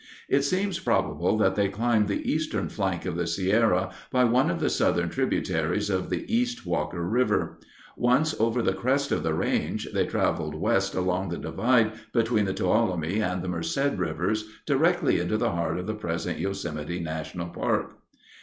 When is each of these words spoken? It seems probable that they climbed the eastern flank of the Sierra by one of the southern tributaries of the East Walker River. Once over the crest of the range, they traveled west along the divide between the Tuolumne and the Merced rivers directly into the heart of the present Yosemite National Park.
It 0.27 0.41
seems 0.41 0.79
probable 0.79 1.37
that 1.37 1.53
they 1.53 1.67
climbed 1.69 2.07
the 2.07 2.27
eastern 2.27 2.69
flank 2.69 3.05
of 3.05 3.15
the 3.15 3.27
Sierra 3.27 3.91
by 4.09 4.23
one 4.23 4.49
of 4.49 4.59
the 4.59 4.67
southern 4.67 5.09
tributaries 5.09 5.91
of 5.91 6.09
the 6.09 6.25
East 6.27 6.65
Walker 6.65 7.07
River. 7.07 7.59
Once 7.95 8.33
over 8.39 8.63
the 8.63 8.73
crest 8.73 9.11
of 9.11 9.21
the 9.21 9.35
range, 9.35 9.89
they 9.93 10.07
traveled 10.07 10.55
west 10.55 10.95
along 10.95 11.29
the 11.29 11.37
divide 11.37 11.91
between 12.13 12.45
the 12.45 12.53
Tuolumne 12.55 13.21
and 13.21 13.43
the 13.43 13.47
Merced 13.47 13.95
rivers 13.95 14.49
directly 14.65 15.19
into 15.19 15.37
the 15.37 15.51
heart 15.51 15.77
of 15.77 15.85
the 15.85 15.93
present 15.93 16.39
Yosemite 16.39 16.99
National 16.99 17.49
Park. 17.49 17.93